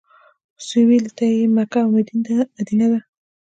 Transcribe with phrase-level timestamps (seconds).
[0.67, 2.99] سویل ته یې مکه او مدینه ده.